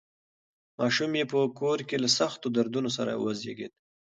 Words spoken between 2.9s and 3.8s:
سره وزېږېد.